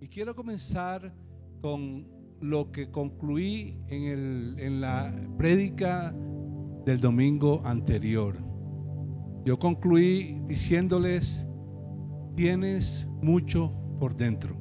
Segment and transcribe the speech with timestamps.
[0.00, 1.12] Y quiero comenzar
[1.60, 2.06] con
[2.40, 6.14] lo que concluí en, el, en la prédica
[6.84, 8.36] del domingo anterior.
[9.44, 11.46] Yo concluí diciéndoles,
[12.36, 14.56] tienes mucho por dentro.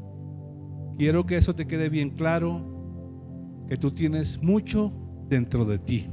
[0.97, 4.91] Quiero que eso te quede bien claro, que tú tienes mucho
[5.29, 6.09] dentro de ti.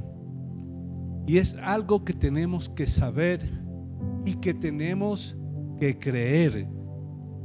[1.25, 3.49] Y es algo que tenemos que saber
[4.25, 5.35] y que tenemos
[5.79, 6.67] que creer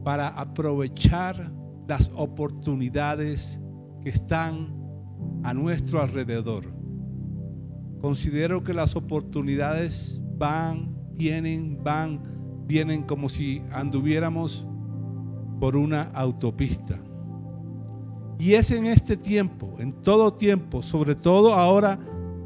[0.05, 1.53] para aprovechar
[1.87, 3.61] las oportunidades
[4.03, 4.75] que están
[5.43, 6.64] a nuestro alrededor.
[8.00, 14.67] Considero que las oportunidades van, vienen, van, vienen como si anduviéramos
[15.61, 16.99] por una autopista.
[18.39, 21.99] Y es en este tiempo, en todo tiempo, sobre todo ahora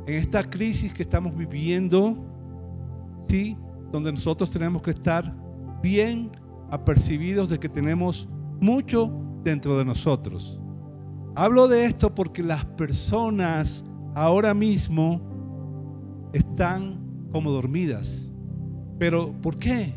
[0.07, 2.17] en esta crisis que estamos viviendo,
[3.29, 3.57] ¿sí?
[3.93, 5.33] Donde nosotros tenemos que estar
[5.81, 6.31] bien
[6.75, 8.29] apercibidos de que tenemos
[8.61, 9.09] mucho
[9.45, 10.61] dentro de nosotros.
[11.37, 18.33] Hablo de esto porque las personas ahora mismo están como dormidas.
[18.99, 19.95] Pero ¿por qué?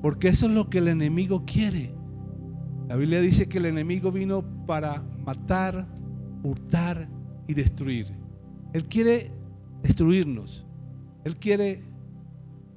[0.00, 1.92] Porque eso es lo que el enemigo quiere.
[2.88, 5.88] La Biblia dice que el enemigo vino para matar,
[6.44, 7.08] hurtar
[7.48, 8.06] y destruir.
[8.72, 9.32] Él quiere
[9.82, 10.66] destruirnos.
[11.24, 11.82] Él quiere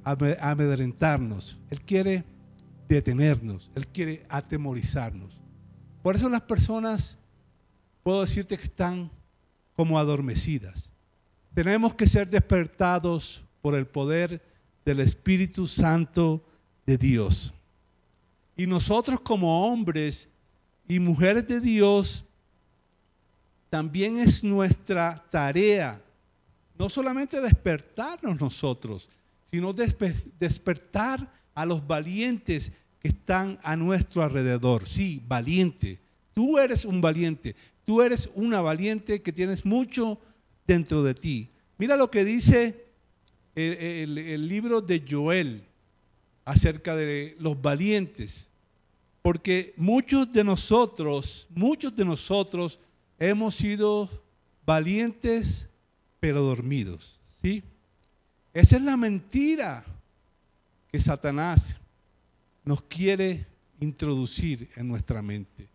[0.03, 1.59] amedrentarnos.
[1.69, 2.23] Él quiere
[2.88, 3.72] detenernos.
[3.75, 5.41] Él quiere atemorizarnos.
[6.02, 7.17] Por eso las personas,
[8.03, 9.09] puedo decirte que están
[9.75, 10.92] como adormecidas.
[11.53, 14.42] Tenemos que ser despertados por el poder
[14.86, 16.45] del Espíritu Santo
[16.86, 17.53] de Dios.
[18.55, 20.30] Y nosotros como hombres
[20.88, 22.25] y mujeres de Dios,
[23.70, 26.02] también es nuestra tarea
[26.77, 29.09] no solamente despertarnos nosotros,
[29.52, 34.88] sino despertar a los valientes que están a nuestro alrededor.
[34.88, 36.00] Sí, valiente.
[36.34, 37.56] Tú eres un valiente.
[37.86, 40.20] Tú eres una valiente que tienes mucho
[40.67, 41.50] dentro de ti.
[41.78, 42.86] Mira lo que dice
[43.55, 45.64] el, libro de Joel
[46.44, 48.49] acerca de los valientes.
[49.21, 52.80] Porque muchos de nosotros, muchos de nosotros
[53.17, 54.10] hemos sido
[54.65, 55.70] valientes
[56.20, 57.20] pero dormidos.
[57.42, 57.64] ¿sí?
[58.54, 59.86] Esa es la mentira
[60.95, 61.82] que Satanás
[62.64, 63.45] nos quiere
[63.82, 65.67] introducir en nuestra mente.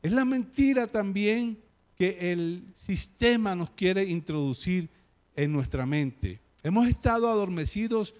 [0.00, 1.58] Es la mentira también
[1.96, 4.88] que el sistema nos quiere introducir
[5.34, 6.38] en nuestra mente.
[6.62, 8.14] Hemos estado adormecidos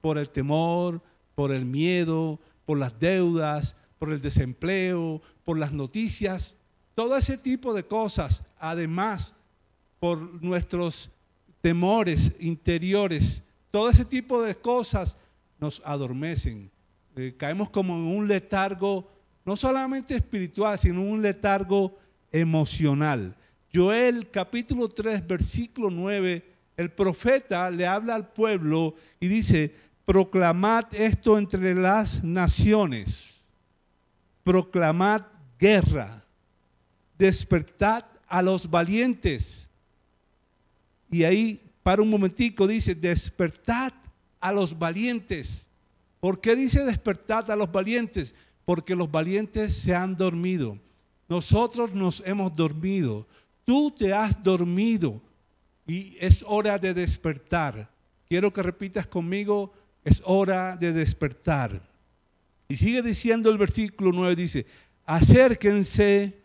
[0.00, 1.00] por el temor,
[1.36, 6.56] por el miedo, por las deudas, por el desempleo, por las noticias,
[6.96, 9.36] todo ese tipo de cosas, además
[10.00, 11.12] por nuestros
[11.60, 15.16] temores interiores, todo ese tipo de cosas
[15.62, 16.70] nos adormecen.
[17.14, 19.08] Eh, caemos como en un letargo,
[19.44, 21.96] no solamente espiritual, sino un letargo
[22.32, 23.36] emocional.
[23.72, 26.44] Joel capítulo 3, versículo 9,
[26.76, 29.72] el profeta le habla al pueblo y dice,
[30.04, 33.44] proclamad esto entre las naciones,
[34.42, 35.22] proclamad
[35.58, 36.24] guerra,
[37.16, 39.68] despertad a los valientes
[41.08, 43.92] y ahí, para un momentico, dice, despertad
[44.42, 45.68] a los valientes.
[46.20, 48.34] ¿Por qué dice despertad a los valientes?
[48.66, 50.78] Porque los valientes se han dormido.
[51.28, 53.26] Nosotros nos hemos dormido.
[53.64, 55.22] Tú te has dormido
[55.86, 57.90] y es hora de despertar.
[58.28, 59.72] Quiero que repitas conmigo,
[60.04, 61.80] es hora de despertar.
[62.68, 64.66] Y sigue diciendo el versículo 9, dice,
[65.04, 66.40] acérquense,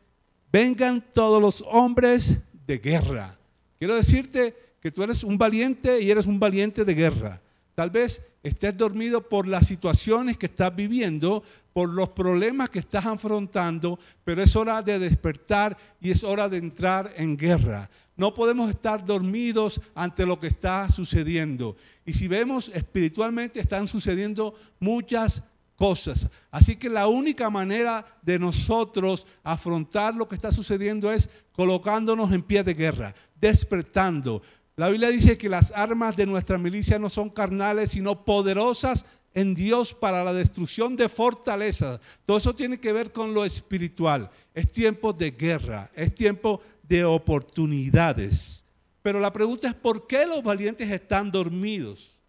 [0.51, 3.37] vengan todos los hombres de guerra.
[3.79, 7.41] Quiero decirte que tú eres un valiente y eres un valiente de guerra.
[7.77, 11.43] Tal vez estés dormido por las situaciones que estás viviendo,
[11.73, 16.57] por los problemas que estás afrontando, pero es hora de despertar y es hora de
[16.57, 17.87] entrar en guerra.
[18.15, 21.77] No podemos estar dormidos ante lo que está sucediendo.
[22.03, 25.43] Y si vemos espiritualmente están sucediendo muchas
[25.75, 26.27] cosas.
[26.49, 32.41] Así que la única manera de nosotros afrontar lo que está sucediendo es colocándonos en
[32.41, 34.41] pie de guerra, despertando.
[34.77, 39.55] La Biblia dice que las armas de nuestra milicia no son carnales, sino poderosas en
[39.55, 41.99] Dios para la destrucción de fortalezas.
[42.27, 44.29] Todo eso tiene que ver con lo espiritual.
[44.53, 48.63] Es tiempo de guerra, es tiempo de oportunidades.
[49.01, 52.19] Pero la pregunta es, ¿por qué los valientes están dormidos?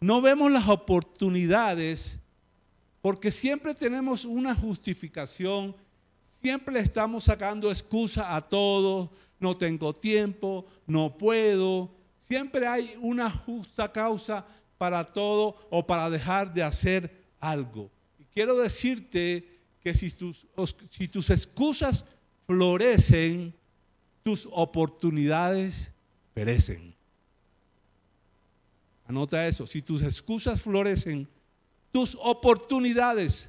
[0.00, 2.18] No vemos las oportunidades
[3.00, 5.76] porque siempre tenemos una justificación,
[6.40, 11.90] siempre estamos sacando excusa a todos, no tengo tiempo, no puedo.
[12.20, 14.46] Siempre hay una justa causa
[14.78, 17.90] para todo o para dejar de hacer algo.
[18.18, 20.46] Y quiero decirte que si tus,
[20.90, 22.04] si tus excusas
[22.46, 23.54] florecen,
[24.22, 25.92] tus oportunidades
[26.32, 26.94] perecen.
[29.06, 31.28] Anota eso, si tus excusas florecen,
[31.92, 33.48] tus oportunidades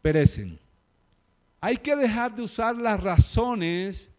[0.00, 0.58] perecen.
[1.60, 4.10] Hay que dejar de usar las razones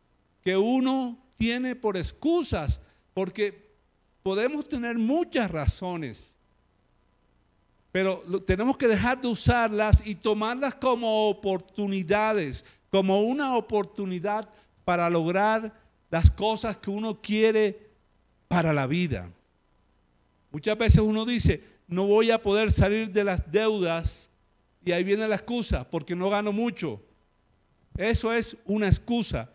[0.44, 2.80] que uno tiene por excusas,
[3.14, 3.74] porque
[4.22, 6.36] podemos tener muchas razones
[7.92, 14.48] pero tenemos que dejar de usarlas y tomarlas como oportunidades, como una oportunidad
[14.86, 15.74] para lograr
[16.10, 17.90] las cosas que uno quiere
[18.48, 19.30] para la vida.
[20.52, 24.30] Muchas veces uno dice, no voy a poder salir de las deudas
[24.86, 27.02] y ahí viene la excusa, porque no gano mucho.
[27.98, 29.50] Eso es una excusa.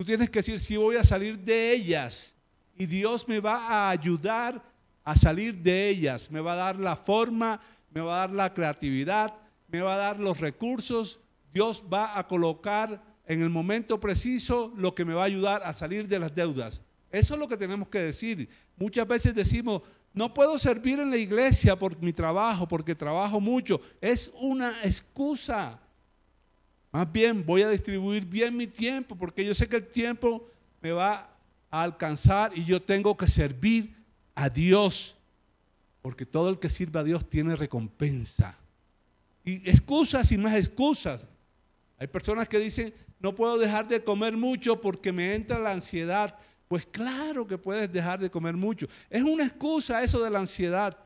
[0.00, 2.34] Tú tienes que decir, si voy a salir de ellas
[2.74, 4.64] y Dios me va a ayudar
[5.04, 7.60] a salir de ellas, me va a dar la forma,
[7.90, 9.34] me va a dar la creatividad,
[9.68, 11.20] me va a dar los recursos,
[11.52, 15.74] Dios va a colocar en el momento preciso lo que me va a ayudar a
[15.74, 16.80] salir de las deudas.
[17.10, 18.48] Eso es lo que tenemos que decir.
[18.78, 19.82] Muchas veces decimos,
[20.14, 23.82] no puedo servir en la iglesia por mi trabajo, porque trabajo mucho.
[24.00, 25.78] Es una excusa.
[26.92, 30.48] Más bien voy a distribuir bien mi tiempo, porque yo sé que el tiempo
[30.80, 31.30] me va
[31.70, 33.94] a alcanzar y yo tengo que servir
[34.34, 35.16] a Dios,
[36.02, 38.58] porque todo el que sirva a Dios tiene recompensa.
[39.44, 41.24] Y excusas y más excusas.
[41.98, 46.36] Hay personas que dicen, no puedo dejar de comer mucho porque me entra la ansiedad.
[46.66, 48.86] Pues claro que puedes dejar de comer mucho.
[49.10, 50.96] Es una excusa eso de la ansiedad.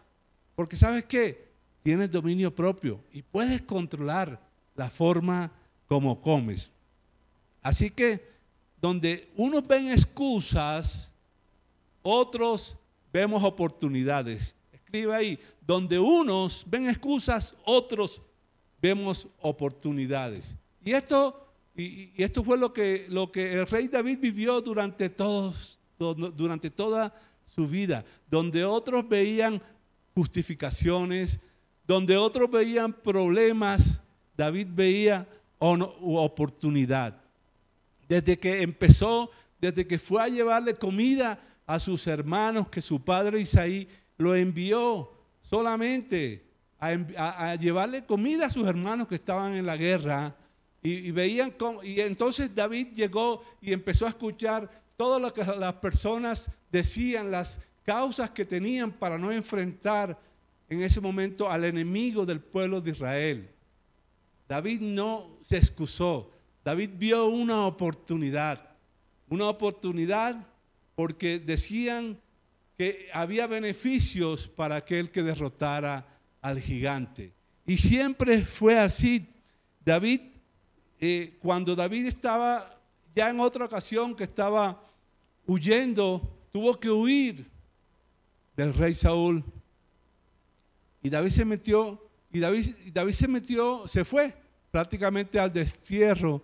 [0.55, 1.49] Porque sabes qué?
[1.83, 4.41] Tienes dominio propio y puedes controlar
[4.77, 5.51] la forma
[5.89, 6.71] como comes.
[7.63, 8.35] Así que
[8.81, 11.11] donde unos ven excusas,
[12.03, 12.77] otros
[13.13, 14.55] vemos oportunidades.
[14.73, 18.21] Escribe ahí, donde unos ven excusas, otros
[18.83, 20.57] vemos oportunidades.
[20.85, 25.79] Y esto, y, esto fue lo que, lo que el rey David vivió durante, todos,
[25.99, 29.63] durante toda su vida, donde otros veían
[30.15, 31.41] justificaciones,
[31.87, 34.01] donde otros veían problemas,
[34.37, 35.27] David veía
[35.59, 37.21] oportunidad.
[38.09, 39.31] Desde que empezó,
[39.61, 45.11] desde que fue a llevarle comida a sus hermanos que su padre Isaí lo envió
[45.43, 46.45] solamente
[46.79, 50.37] a, llevarle comida a sus hermanos que estaban en la guerra.
[50.83, 55.73] Y, veían cómo, y entonces David llegó y empezó a escuchar todo lo que las
[55.75, 60.19] personas decían, las causas que tenían para no enfrentar
[60.69, 63.54] en ese momento al enemigo del pueblo de Israel.
[64.49, 66.31] David no se excusó,
[66.64, 68.70] David vio una oportunidad,
[69.29, 70.46] una oportunidad
[70.94, 72.19] porque decían
[72.76, 76.06] que había beneficios para aquel que derrotara
[76.41, 77.32] al gigante.
[77.67, 79.26] Y siempre fue así.
[79.85, 80.20] David,
[81.00, 82.79] eh, cuando David estaba
[83.14, 84.82] ya en otra ocasión que estaba
[85.47, 87.47] huyendo, tuvo que huir
[88.56, 89.44] del rey Saúl.
[91.02, 92.04] Y David se metió,
[92.35, 94.35] y David, David se metió, se fue
[94.73, 96.43] prácticamente al destierro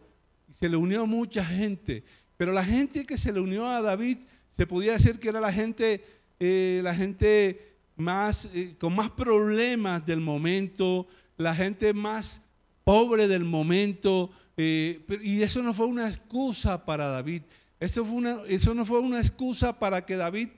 [0.49, 2.05] y se le unió mucha gente.
[2.37, 5.53] Pero la gente que se le unió a David se podía decir que era la
[5.53, 6.05] gente,
[6.39, 12.41] eh, la gente más, eh, con más problemas del momento, la gente más
[12.85, 14.31] pobre del momento.
[14.57, 17.43] Eh, y eso no fue una excusa para David.
[17.81, 20.51] Eso, fue una, eso no fue una excusa para que David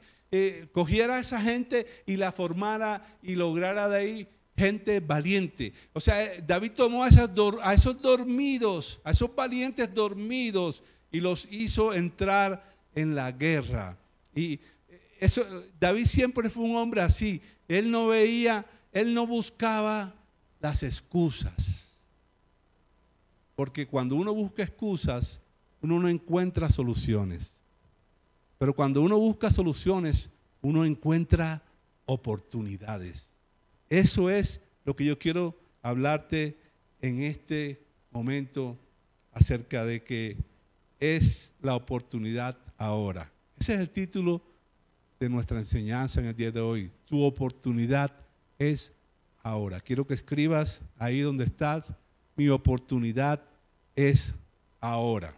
[0.72, 5.72] cogiera a esa gente y la formara y lograra de ahí gente valiente.
[5.92, 7.08] O sea, David tomó a,
[7.62, 13.98] a esos dormidos, a esos valientes dormidos y los hizo entrar en la guerra.
[14.34, 14.60] Y
[15.20, 15.44] eso,
[15.78, 17.40] David siempre fue un hombre así.
[17.68, 20.14] Él no veía, él no buscaba
[20.60, 22.00] las excusas.
[23.54, 25.40] Porque cuando uno busca excusas,
[25.80, 27.60] uno no encuentra soluciones.
[28.58, 30.30] Pero cuando uno busca soluciones,
[30.60, 31.62] uno encuentra
[32.06, 33.31] oportunidades.
[33.92, 36.56] Eso es lo que yo quiero hablarte
[37.02, 38.78] en este momento
[39.32, 40.38] acerca de que
[40.98, 43.30] es la oportunidad ahora.
[43.58, 44.40] Ese es el título
[45.20, 46.90] de nuestra enseñanza en el día de hoy.
[47.04, 48.10] Tu oportunidad
[48.58, 48.94] es
[49.42, 49.78] ahora.
[49.78, 51.92] Quiero que escribas ahí donde estás.
[52.34, 53.44] Mi oportunidad
[53.94, 54.32] es
[54.80, 55.36] ahora.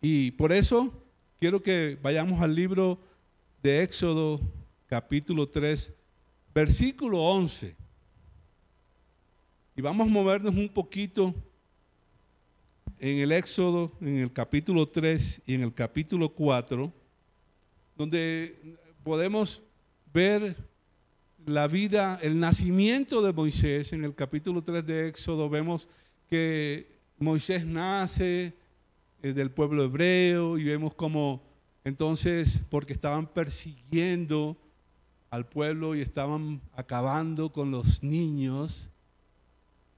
[0.00, 0.92] Y por eso
[1.40, 2.96] quiero que vayamos al libro
[3.60, 4.40] de Éxodo
[4.86, 5.97] capítulo 3,
[6.54, 7.76] versículo 11.
[9.76, 11.34] Y vamos a movernos un poquito
[12.98, 16.92] en el Éxodo, en el capítulo 3 y en el capítulo 4,
[17.96, 19.62] donde podemos
[20.12, 20.56] ver
[21.46, 25.88] la vida, el nacimiento de Moisés, en el capítulo 3 de Éxodo, vemos
[26.28, 28.54] que Moisés nace
[29.22, 31.42] del pueblo hebreo y vemos como
[31.84, 34.56] entonces, porque estaban persiguiendo
[35.30, 38.90] al pueblo y estaban acabando con los niños,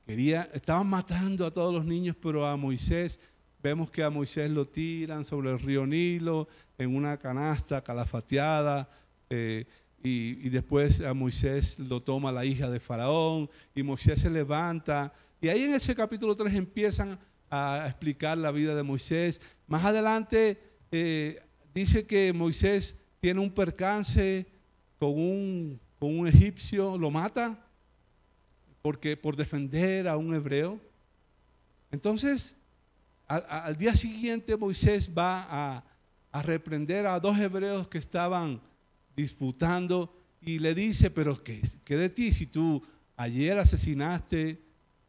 [0.06, 3.20] quería, estaban matando a todos los niños, pero a Moisés,
[3.62, 8.88] vemos que a Moisés lo tiran sobre el río Nilo en una canasta calafateada.
[9.28, 9.66] Eh,
[10.02, 15.12] y, después a Moisés lo toma la hija de Faraón y Moisés se levanta.
[15.40, 17.18] Y ahí en ese capítulo 3 empiezan
[17.50, 19.40] a explicar la vida de Moisés.
[19.66, 20.58] Más adelante
[20.90, 21.42] eh,
[21.74, 24.46] dice que Moisés tiene un percance
[25.00, 27.58] con un, con un egipcio, lo mata
[28.82, 30.78] porque, por defender a un hebreo.
[31.90, 32.54] Entonces,
[33.26, 38.60] al, día siguiente Moisés va a, reprender a dos hebreos que estaban
[39.16, 42.82] disputando y le dice, pero ¿qué, ¿qué, de ti si tú
[43.16, 44.60] ayer asesinaste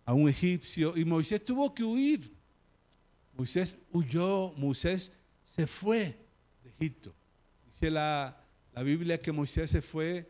[0.05, 0.97] a un egipcio?
[0.97, 2.31] Y Moisés tuvo que huir.
[3.37, 5.11] Moisés huyó, Moisés
[5.43, 6.17] se fue
[6.63, 7.13] de Egipto.
[7.67, 8.40] Dice la,
[8.73, 10.29] la Biblia que Moisés se fue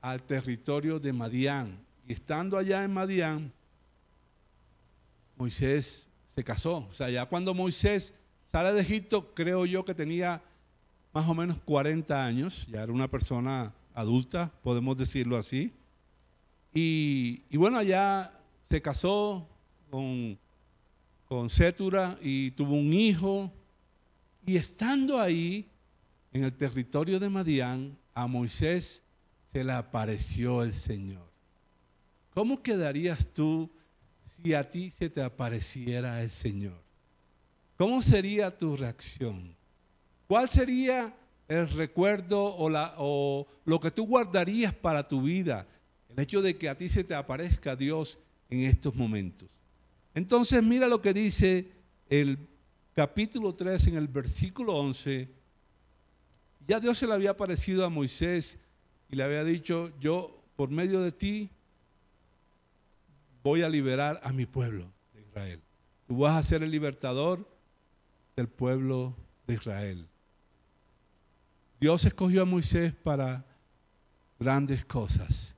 [0.00, 1.78] al territorio de Madián.
[2.06, 3.52] Y estando allá en Madián,
[5.36, 6.88] Moisés se casó.
[6.90, 8.12] O sea, ya cuando Moisés
[8.50, 10.42] sale de Egipto, creo yo que tenía
[11.12, 15.72] más o menos 40 años, ya era una persona adulta, podemos decirlo así.
[16.74, 19.46] Y, bueno, allá se casó
[19.90, 20.38] con,
[21.28, 23.52] con Cétura y tuvo un hijo.
[24.46, 25.68] Y estando ahí,
[26.32, 29.02] en el territorio de Madián, a Moisés
[29.50, 31.30] se le apareció el Señor.
[32.32, 33.70] ¿Cómo quedarías tú
[34.24, 36.80] si a ti se te apareciera el Señor?
[37.76, 39.54] ¿Cómo sería tu reacción?
[40.26, 41.14] ¿Cuál sería
[41.48, 45.66] el recuerdo o, lo que tú guardarías para tu vida?
[46.08, 49.48] El hecho de que a ti se te aparezca Dios en estos momentos.
[50.14, 51.70] Entonces mira lo que dice
[52.08, 52.38] el
[52.94, 55.41] capítulo 3 en el versículo 11.
[56.66, 58.58] Ya Dios se le había aparecido a Moisés
[59.08, 61.50] y le había dicho, yo por medio de ti
[63.42, 65.60] voy a liberar a mi pueblo de Israel.
[66.06, 67.48] Tú vas a ser el libertador
[68.36, 69.16] del pueblo
[69.46, 70.08] de Israel.
[71.80, 73.44] Dios escogió a Moisés para
[74.38, 75.54] grandes cosas.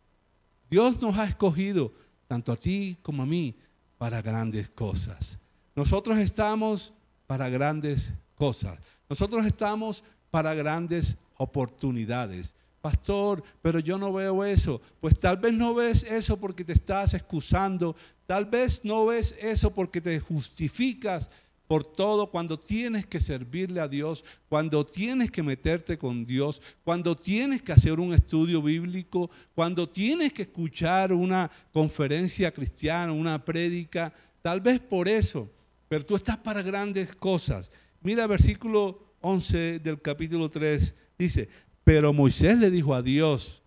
[0.70, 1.92] Dios nos ha escogido,
[2.26, 3.56] tanto a ti como a mí,
[3.98, 5.38] para grandes cosas.
[5.76, 6.94] Nosotros estamos
[7.26, 8.80] para grandes cosas.
[9.08, 10.02] Nosotros estamos
[10.34, 12.56] para grandes oportunidades.
[12.80, 14.82] Pastor, pero yo no veo eso.
[15.00, 17.94] Pues tal vez no ves eso porque te estás excusando.
[18.26, 21.30] Tal vez no ves eso porque te justificas
[21.68, 27.14] por todo, cuando tienes que servirle a Dios, cuando tienes que meterte con Dios, cuando
[27.14, 34.12] tienes que hacer un estudio bíblico, cuando tienes que escuchar una conferencia cristiana, una prédica,
[34.42, 35.48] tal vez por eso,
[35.88, 37.70] pero tú estás para grandes cosas.
[38.02, 41.48] Mira versículo 11 del capítulo 3, dice,
[41.82, 43.62] pero Moisés le dijo a Dios,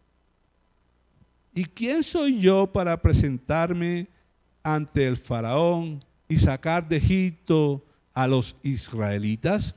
[1.53, 4.07] ¿y quién soy yo para presentarme
[4.63, 9.75] ante el faraón y sacar de Egipto a los israelitas.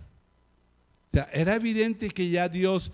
[1.09, 2.91] O sea, era evidente que ya Dios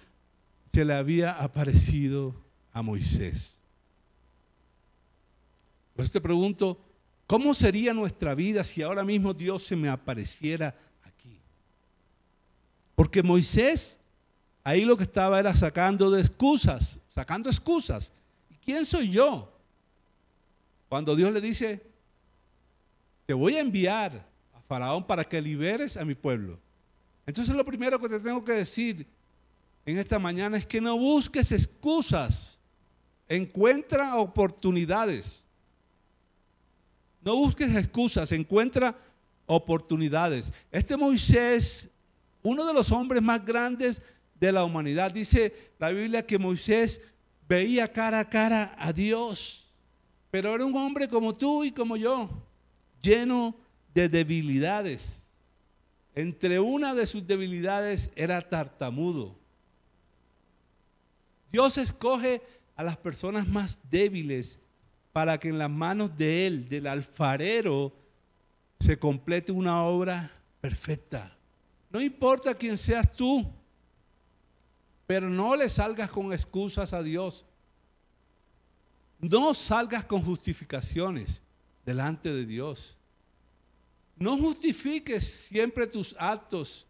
[0.73, 2.35] se le había aparecido
[2.73, 3.59] a Moisés.
[5.95, 6.79] Pues te pregunto,
[7.27, 10.75] ¿cómo sería nuestra vida si ahora mismo Dios se me apareciera?
[12.97, 14.01] Porque Moisés
[14.65, 18.11] ahí lo que estaba era sacando de excusas, sacando excusas.
[18.65, 19.53] ¿Quién soy yo?
[20.89, 21.81] Cuando Dios le dice,
[23.27, 24.27] te voy a enviar
[24.67, 26.59] Faraón para que liberes a mi pueblo.
[27.27, 29.07] Entonces lo primero que te tengo que decir
[29.85, 32.59] en esta mañana es que no busques excusas,
[33.29, 35.45] encuentra oportunidades.
[37.23, 38.97] No busques excusas, encuentra
[39.47, 40.53] oportunidades.
[40.71, 41.89] Este Moisés,
[42.47, 44.01] uno de los hombres más grandes
[44.39, 47.01] de la humanidad, dice la Biblia que Moisés
[47.49, 49.75] veía cara a cara a Dios,
[50.31, 52.31] pero era un hombre como tú y como yo,
[53.03, 53.57] lleno
[53.93, 55.25] de debilidades.
[56.15, 59.35] Entre una de sus debilidades era tartamudo.
[61.51, 62.43] Dios escoge
[62.77, 64.61] a las personas más débiles
[65.13, 67.93] para que en las manos de Él, del alfarero,
[68.79, 71.36] se complete una obra perfecta.
[71.97, 73.51] No importa quién seas tú,
[75.07, 77.47] pero no le salgas con excusas a Dios.
[79.19, 81.43] No salgas con justificaciones
[81.87, 82.99] delante de Dios.
[84.15, 86.87] No justifiques siempre tus actos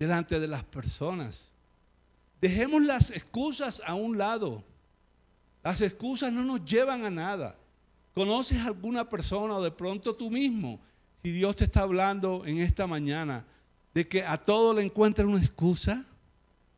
[0.00, 1.52] delante de las personas.
[2.40, 4.64] Dejemos las excusas a un lado.
[5.62, 7.56] Las excusas no nos llevan a nada.
[8.14, 10.80] ¿Conoces a alguna persona o de pronto tú mismo?
[11.22, 13.46] Si Dios te está hablando en esta mañana
[13.94, 16.04] de que a todo le encuentra una excusa,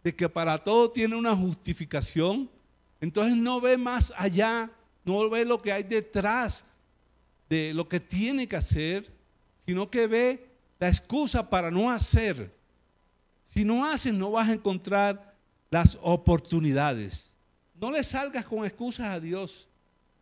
[0.03, 2.51] de que para todo tiene una justificación,
[3.01, 4.71] entonces no ve más allá,
[5.05, 6.65] no ve lo que hay detrás
[7.49, 9.13] de lo que tiene que hacer,
[9.67, 10.47] sino que ve
[10.79, 12.53] la excusa para no hacer.
[13.47, 15.35] Si no haces, no vas a encontrar
[15.71, 17.35] las oportunidades.
[17.79, 19.69] No le salgas con excusas a Dios,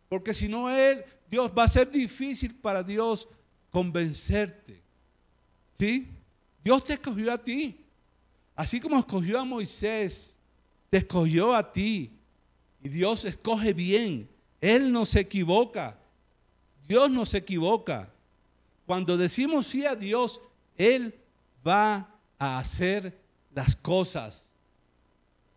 [0.09, 3.29] porque si no él, Dios va a ser difícil para Dios
[3.69, 4.81] convencerte.
[5.79, 6.09] ¿Sí?
[6.63, 7.77] Dios te escogió a ti.
[8.55, 10.37] Así como escogió a Moisés,
[10.89, 12.11] te escogió a ti.
[12.83, 14.29] Y Dios escoge bien.
[14.59, 15.97] Él no se equivoca.
[16.87, 18.09] Dios no se equivoca.
[18.85, 20.41] Cuando decimos sí a Dios,
[20.77, 21.15] Él
[21.65, 23.17] va a hacer
[23.53, 24.49] las cosas.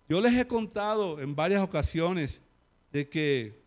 [0.09, 2.43] Yo les he contado en varias ocasiones
[2.93, 3.59] de que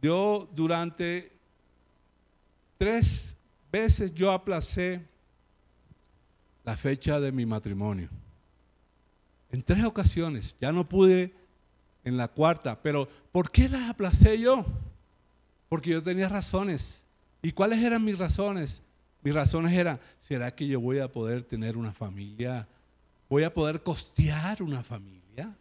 [0.00, 1.32] yo durante
[2.76, 3.34] tres
[3.70, 5.00] veces yo aplacé
[6.64, 8.08] la fecha de mi matrimonio.
[9.50, 11.32] En tres ocasiones, ya no pude
[12.04, 14.64] en la cuarta, pero ¿por qué las aplacé yo?
[15.68, 17.02] Porque yo tenía razones.
[17.42, 18.82] ¿Y cuáles eran mis razones?
[19.22, 22.66] Mis razones eran, ¿será que yo voy a poder tener una familia?
[23.28, 25.54] ¿Voy a poder costear una familia?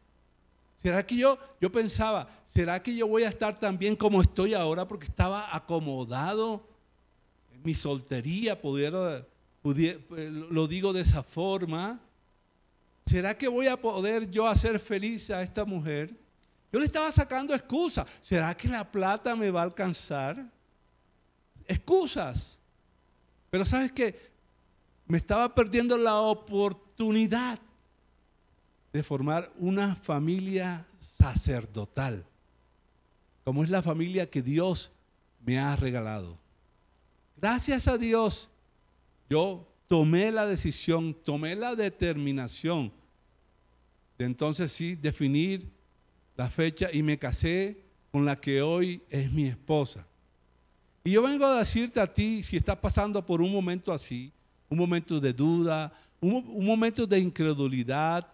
[0.77, 4.55] ¿Será que yo, yo pensaba, ¿será que yo voy a estar tan bien como estoy
[4.55, 6.67] ahora porque estaba acomodado
[7.53, 9.23] en mi soltería, pudiera,
[9.63, 11.99] lo digo de esa forma?
[13.05, 16.15] ¿Será que voy a poder yo hacer feliz a esta mujer?
[16.71, 18.07] Yo le estaba sacando excusas.
[18.21, 20.49] ¿Será que la plata me va a alcanzar?
[21.67, 22.57] Excusas.
[23.49, 24.31] Pero sabes que
[25.07, 27.59] me estaba perdiendo la oportunidad
[28.93, 32.25] de formar una familia sacerdotal,
[33.43, 34.91] como es la familia que Dios
[35.45, 36.37] me ha regalado.
[37.37, 38.49] Gracias a Dios,
[39.31, 42.91] yo tomé la decisión, tomé la determinación
[44.17, 45.71] de entonces sí definir
[46.35, 50.05] la fecha y me casé con la que hoy es mi esposa.
[51.05, 54.33] Y yo vengo a decirte a ti, si estás pasando por un momento así,
[54.69, 58.27] un momento de duda, un, momento de incredulidad,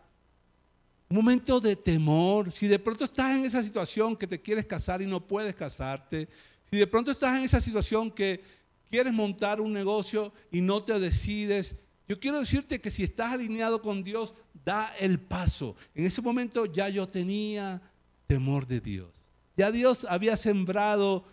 [1.10, 5.04] un momento de temor, si de pronto estás en esa situación que te quieres casar
[5.04, 6.28] y no puedes casarte,
[6.70, 8.57] si de pronto estás en esa situación que
[8.90, 11.76] quieres montar un negocio y no te decides,
[12.08, 14.34] yo quiero decirte que si estás alineado con Dios,
[14.66, 15.76] da el paso.
[15.94, 17.82] En ese momento ya yo tenía
[18.28, 19.30] temor de Dios.
[19.58, 21.26] Ya Dios había sembrado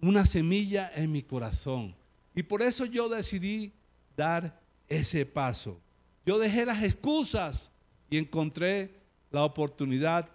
[0.00, 1.94] una semilla en mi corazón.
[2.34, 3.72] Y por eso yo decidí
[4.16, 5.80] dar ese paso.
[6.26, 7.70] Yo dejé las excusas
[8.08, 8.94] y encontré
[9.30, 10.28] la oportunidad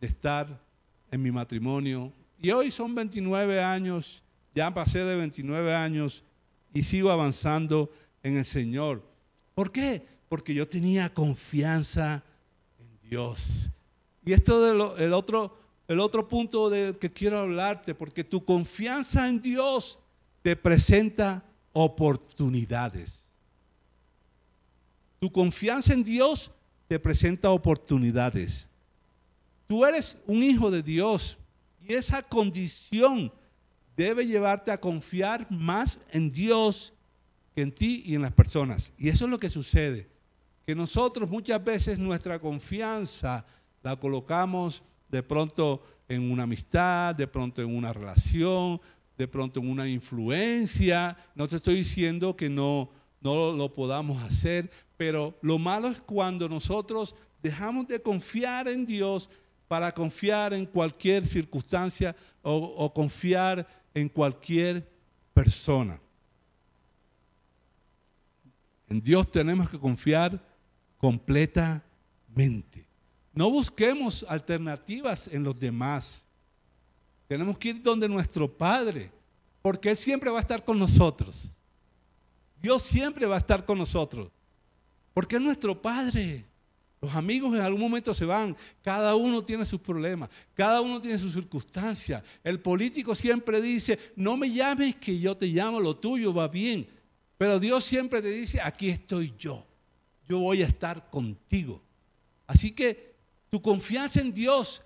[0.00, 0.60] de estar
[1.10, 2.12] en mi matrimonio.
[2.40, 4.22] Y hoy son 29 años,
[4.54, 6.22] ya pasé de 29 años
[6.72, 7.90] y sigo avanzando
[8.22, 9.02] en el Señor.
[9.54, 10.06] ¿Por qué?
[10.28, 12.22] Porque yo tenía confianza
[12.78, 13.70] en Dios.
[14.24, 19.40] Y esto del otro el otro punto del que quiero hablarte, porque tu confianza en
[19.40, 19.98] Dios
[20.42, 23.28] te presenta oportunidades.
[25.20, 26.50] Tu confianza en Dios
[26.88, 28.68] te presenta oportunidades.
[29.66, 31.36] Tú eres un hijo de Dios
[31.86, 33.32] y esa condición
[33.96, 36.92] debe llevarte a confiar más en Dios
[37.54, 38.92] que en ti y en las personas.
[38.98, 40.08] Y eso es lo que sucede,
[40.66, 43.44] que nosotros muchas veces nuestra confianza
[43.82, 48.80] la colocamos de pronto en una amistad, de pronto en una relación,
[49.16, 51.16] de pronto en una influencia.
[51.34, 56.48] No te estoy diciendo que no, no lo podamos hacer, pero lo malo es cuando
[56.48, 59.30] nosotros dejamos de confiar en Dios
[59.68, 64.86] para confiar en cualquier circunstancia o, o confiar en cualquier
[65.32, 65.98] persona.
[68.88, 70.42] En Dios tenemos que confiar
[70.98, 72.84] completamente.
[73.32, 76.24] No busquemos alternativas en los demás.
[77.26, 79.10] Tenemos que ir donde nuestro Padre,
[79.62, 81.50] porque Él siempre va a estar con nosotros.
[82.60, 84.30] Dios siempre va a estar con nosotros,
[85.12, 86.44] porque es nuestro Padre.
[87.04, 91.18] Los amigos en algún momento se van, cada uno tiene sus problemas, cada uno tiene
[91.18, 92.22] sus circunstancias.
[92.42, 96.88] El político siempre dice, no me llames que yo te llamo, lo tuyo va bien.
[97.36, 99.66] Pero Dios siempre te dice, aquí estoy yo,
[100.26, 101.82] yo voy a estar contigo.
[102.46, 103.12] Así que
[103.50, 104.80] tu confianza en Dios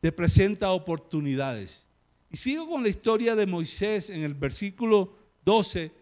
[0.00, 1.84] te presenta oportunidades.
[2.30, 5.12] Y sigo con la historia de Moisés en el versículo
[5.44, 5.92] 12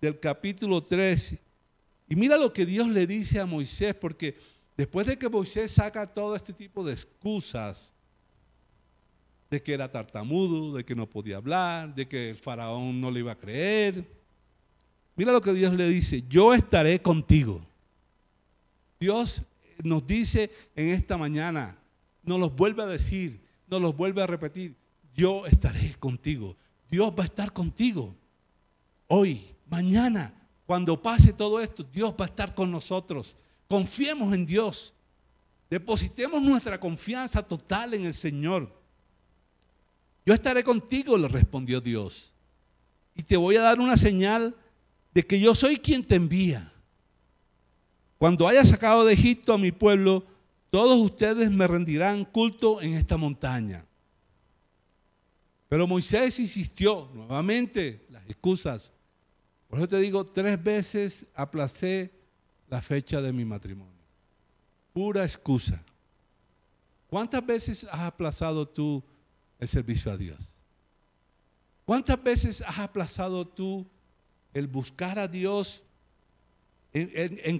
[0.00, 1.38] del capítulo 13.
[2.08, 4.36] Y mira lo que Dios le dice a Moisés, porque
[4.76, 7.92] después de que Moisés saca todo este tipo de excusas,
[9.50, 13.20] de que era tartamudo, de que no podía hablar, de que el faraón no le
[13.20, 14.04] iba a creer.
[15.14, 17.60] Mira lo que Dios le dice, yo estaré contigo.
[18.98, 19.42] Dios
[19.82, 21.76] nos dice en esta mañana,
[22.22, 24.74] nos los vuelve a decir, nos los vuelve a repetir,
[25.14, 26.56] yo estaré contigo.
[26.90, 28.14] Dios va a estar contigo.
[29.08, 30.32] Hoy, mañana,
[30.66, 33.36] cuando pase todo esto, Dios va a estar con nosotros.
[33.72, 34.92] Confiemos en Dios.
[35.70, 38.70] Depositemos nuestra confianza total en el Señor.
[40.26, 42.34] Yo estaré contigo, le respondió Dios.
[43.14, 44.54] Y te voy a dar una señal
[45.14, 46.70] de que yo soy quien te envía.
[48.18, 50.22] Cuando haya sacado de Egipto a mi pueblo,
[50.68, 53.86] todos ustedes me rendirán culto en esta montaña.
[55.70, 58.92] Pero Moisés insistió nuevamente las excusas.
[59.66, 62.20] Por eso te digo, tres veces aplacé
[62.72, 64.00] la fecha de mi matrimonio.
[64.94, 65.78] Pura excusa.
[67.06, 69.04] ¿Cuántas veces has aplazado tú
[69.58, 70.56] el servicio a Dios?
[71.84, 73.86] ¿Cuántas veces has aplazado tú
[74.54, 75.84] el buscar a Dios,
[76.94, 77.58] en,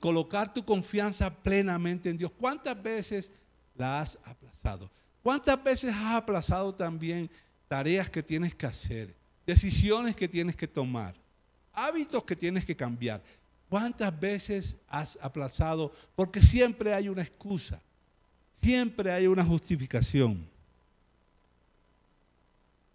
[0.00, 2.32] colocar tu confianza plenamente en Dios?
[2.40, 3.30] ¿Cuántas veces
[3.76, 4.90] la has aplazado?
[5.22, 7.30] ¿Cuántas veces has aplazado también
[7.68, 11.14] tareas que tienes que hacer, decisiones que tienes que tomar,
[11.74, 13.22] hábitos que tienes que cambiar?
[13.74, 15.92] ¿Cuántas veces has aplazado?
[16.14, 17.82] Porque siempre hay una excusa,
[18.54, 20.46] siempre hay una justificación.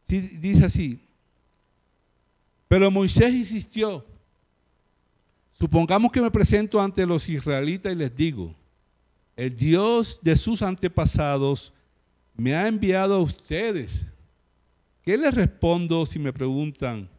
[0.07, 0.97] Dice así,
[2.69, 4.05] pero Moisés insistió,
[5.51, 8.55] supongamos que me presento ante los israelitas y les digo,
[9.35, 11.73] el Dios de sus antepasados
[12.37, 14.07] me ha enviado a ustedes.
[15.03, 17.09] ¿Qué les respondo si me preguntan,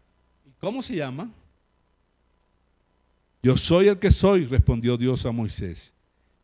[0.60, 1.30] cómo se llama?
[3.42, 5.94] Yo soy el que soy, respondió Dios a Moisés.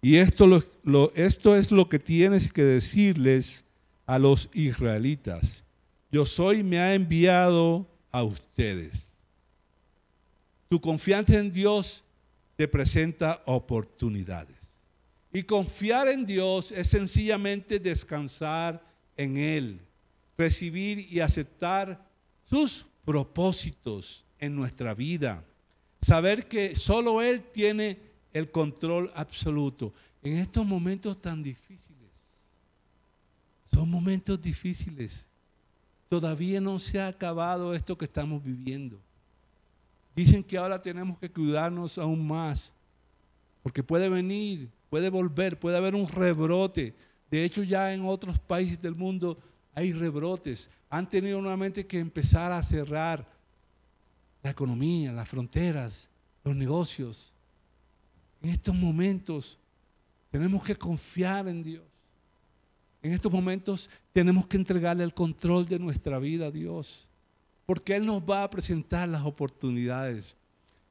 [0.01, 3.65] Y esto, es lo que tienes que decirles
[4.07, 5.65] a los israelitas.
[6.13, 9.13] Yo soy, me ha enviado a ustedes.
[10.69, 12.05] Tu confianza en Dios
[12.57, 14.57] te presenta oportunidades.
[15.33, 18.83] Y confiar en Dios es sencillamente descansar
[19.17, 19.81] en Él,
[20.39, 22.07] recibir y aceptar
[22.49, 25.45] sus propósitos en nuestra vida.
[26.07, 27.99] Saber que solo Él tiene
[28.33, 29.93] el control absoluto
[30.23, 32.13] en estos momentos tan difíciles.
[33.75, 35.27] Son momentos difíciles.
[36.09, 39.01] Todavía no se ha acabado esto que estamos viviendo.
[40.15, 42.73] Dicen que ahora tenemos que cuidarnos aún más,
[43.65, 46.95] porque puede venir puede volver, puede haber un rebrote.
[47.29, 49.37] De hecho, ya en otros países del mundo
[49.75, 50.71] hay rebrotes.
[50.89, 53.27] Han tenido nuevamente que empezar a cerrar
[54.47, 56.09] la economía, las fronteras,
[56.45, 57.33] los negocios.
[58.41, 59.59] En estos momentos
[60.31, 61.83] tenemos que confiar en Dios.
[63.03, 67.09] En estos momentos tenemos que entregarle el control de nuestra vida a Dios,
[67.67, 70.37] porque Él nos va a presentar las oportunidades.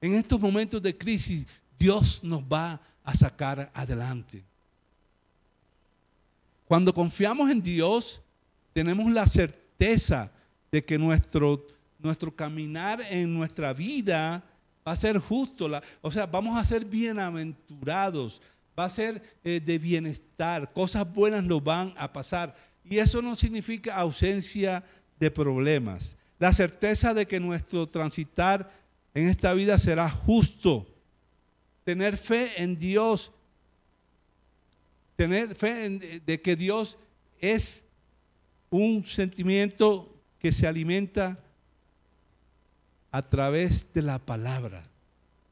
[0.01, 1.47] En estos momentos de crisis,
[1.79, 4.43] Dios nos va a sacar adelante.
[6.67, 8.21] Cuando confiamos en Dios,
[8.73, 10.29] tenemos la certeza
[10.73, 11.65] de que nuestro,
[12.05, 14.43] nuestro caminar en nuestra vida
[14.87, 15.69] va a ser justo,
[16.01, 18.41] o sea, vamos a ser bienaventurados,
[18.77, 22.55] va a ser eh, de bienestar, cosas buenas nos van a pasar.
[22.83, 24.83] Y eso no significa ausencia
[25.19, 26.15] de problemas.
[26.37, 28.71] La certeza de que nuestro transitar
[29.15, 30.85] en esta vida será justo
[31.83, 33.31] tener fe en Dios,
[35.15, 36.99] tener fe de que Dios
[37.39, 37.83] es
[38.69, 41.39] un sentimiento que se alimenta
[43.15, 44.85] a través de la palabra.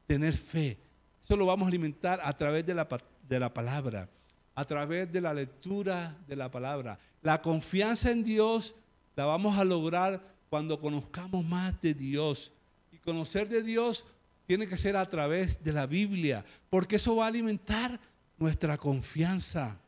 [0.06, 0.76] Tener fe.
[1.22, 2.86] Eso lo vamos a alimentar a través de la,
[3.26, 4.06] de la palabra,
[4.54, 6.98] a través de la lectura de la palabra.
[7.22, 8.74] La confianza en Dios
[9.16, 12.52] la vamos a lograr cuando conozcamos más de Dios.
[12.92, 14.04] Y conocer de Dios
[14.46, 17.98] tiene que ser a través de la Biblia, porque eso va a alimentar
[18.36, 19.80] nuestra confianza.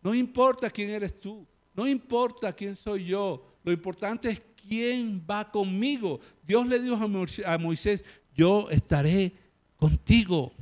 [0.00, 5.50] No importa quién eres tú, no importa quién soy yo, lo importante es quién va
[5.50, 6.20] conmigo.
[6.46, 6.96] Dios le dijo
[7.46, 9.32] a Moisés, yo estaré
[9.76, 10.52] contigo.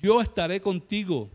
[0.00, 1.30] Yo estaré contigo.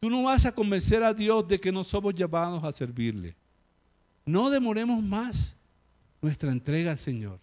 [0.00, 3.34] Tú no vas a convencer a Dios de que no somos llamados a servirle.
[4.24, 5.56] No demoremos más
[6.22, 7.40] nuestra entrega al Señor.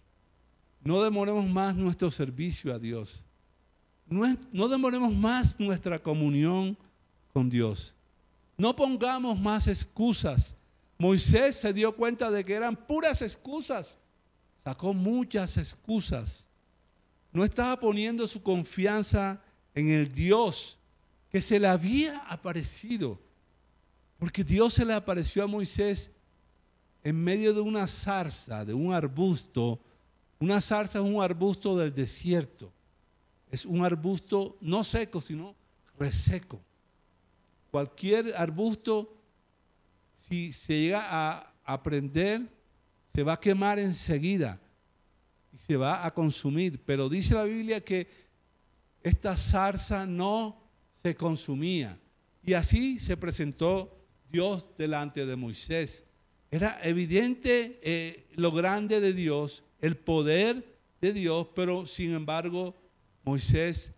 [0.82, 3.22] No demoremos más nuestro servicio a Dios.
[4.08, 6.76] No, demoremos más nuestra comunión
[7.32, 7.92] con Dios.
[8.56, 10.54] No pongamos más excusas.
[10.98, 13.98] Moisés se dio cuenta de que eran puras excusas.
[14.64, 16.46] Sacó muchas excusas.
[17.32, 19.40] No estaba poniendo su confianza
[19.74, 20.78] en el Dios
[21.30, 23.20] que se le había aparecido.
[24.18, 26.10] Porque Dios se le apareció a Moisés
[27.04, 29.78] en medio de una zarza, de un arbusto.
[30.40, 32.72] Una zarza es un arbusto del desierto.
[33.50, 35.54] Es un arbusto no seco, sino
[35.98, 36.60] reseco.
[37.70, 39.15] Cualquier arbusto,
[40.28, 42.42] si se llega a, prender,
[43.14, 44.60] se va a quemar enseguida
[45.52, 46.82] y se va a consumir.
[46.84, 48.08] Pero dice la Biblia que
[49.02, 50.60] esta zarza no
[50.92, 51.98] se consumía.
[52.42, 53.96] Y así se presentó
[54.30, 56.04] Dios delante de Moisés.
[56.50, 62.74] Era evidente eh, lo grande de Dios, el poder de Dios, pero sin embargo
[63.24, 63.92] Moisés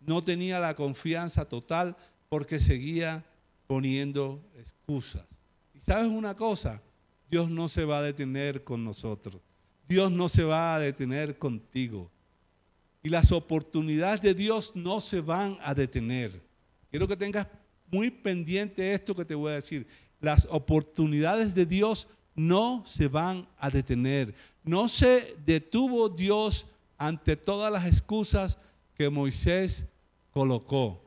[0.00, 1.96] no tenía la confianza total
[2.28, 3.24] porque seguía
[3.66, 5.31] poniendo excusas.
[5.84, 6.80] Sabes una cosa,
[7.30, 9.40] Dios no se va a detener con nosotros.
[9.88, 12.10] Dios no se va a detener contigo.
[13.02, 16.40] Y las oportunidades de Dios no se van a detener.
[16.90, 17.48] Quiero que tengas
[17.90, 19.86] muy pendiente esto que te voy a decir.
[20.20, 24.34] Las oportunidades de Dios no se van a detener.
[24.62, 26.66] No se detuvo Dios
[26.96, 28.56] ante todas las excusas
[28.96, 29.86] que Moisés
[30.30, 31.02] colocó.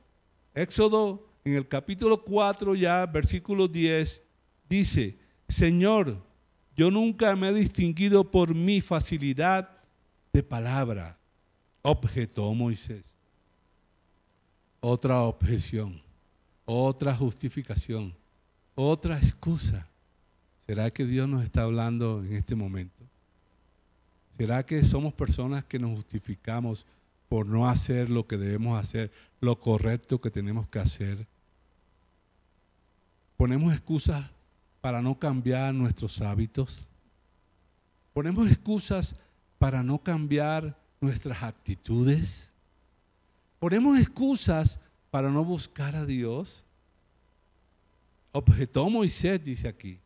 [0.53, 4.21] Éxodo en el capítulo 4 ya, versículo 10,
[4.69, 6.23] dice, Señor,
[6.75, 9.69] yo nunca me he distinguido por mi facilidad
[10.33, 11.17] de palabra,
[11.81, 13.13] objetó Moisés.
[14.81, 16.05] Otra objeción
[16.65, 18.13] otra justificación,
[18.73, 19.87] otra excusa.
[20.65, 23.03] ¿Será que Dios nos está hablando en este momento?
[24.35, 26.85] ¿Será que somos personas que nos justificamos
[27.29, 31.27] por no hacer lo que debemos hacer, lo correcto que tenemos que hacer?
[33.37, 34.29] ¿Ponemos excusas
[34.85, 36.87] para no cambiar nuestros hábitos?
[38.13, 39.15] ¿Ponemos excusas
[39.57, 42.51] para no cambiar nuestras actitudes?
[43.57, 46.63] ¿Ponemos excusas para no buscar a Dios?
[48.31, 49.97] Objetó Moisés, dice aquí.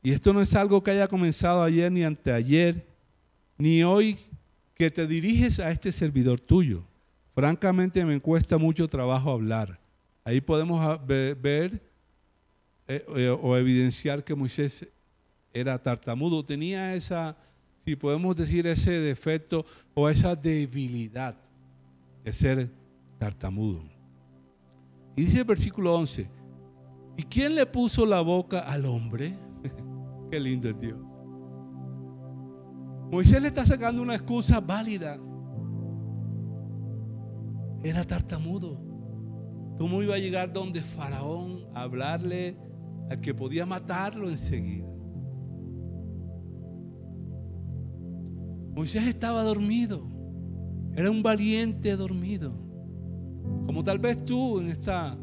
[0.00, 2.86] Y esto no es algo que haya comenzado ayer ni anteayer,
[3.58, 4.16] ni hoy
[4.76, 6.84] que te diriges a este servidor tuyo.
[7.34, 9.80] Francamente me cuesta mucho trabajo hablar.
[10.22, 11.85] Ahí podemos ver
[12.88, 14.86] eh, eh, o evidenciar que Moisés
[15.52, 17.36] era tartamudo, tenía esa,
[17.84, 21.36] si podemos decir, ese defecto o esa debilidad
[22.24, 22.70] de ser
[23.18, 23.82] tartamudo.
[25.16, 26.28] Y dice el versículo 11,
[27.16, 29.36] ¿y quién le puso la boca al hombre?
[30.30, 30.98] Qué lindo es Dios.
[33.10, 35.18] Moisés le está sacando una excusa válida.
[37.82, 38.80] Era tartamudo.
[39.78, 42.56] ¿Cómo iba a llegar donde Faraón a hablarle
[43.10, 44.86] al que podía matarlo enseguida?
[48.74, 50.06] Moisés estaba dormido.
[50.94, 52.52] Era un valiente dormido.
[53.66, 55.16] Como tal vez tú en, esta,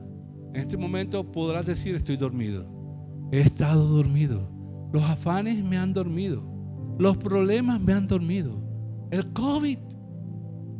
[0.54, 2.68] en este momento podrás decir, estoy dormido.
[3.32, 4.50] He estado dormido.
[4.92, 6.44] Los afanes me han dormido.
[6.98, 8.62] Los problemas me han dormido.
[9.12, 9.78] El COVID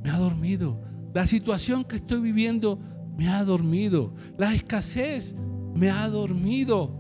[0.04, 0.82] me ha dormido.
[1.14, 2.80] La situación que estoy viviendo
[3.18, 4.16] me ha dormido.
[4.38, 5.36] La escasez
[5.74, 6.92] me ha dormido.